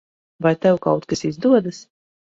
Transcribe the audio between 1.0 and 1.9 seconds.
kas izdodas?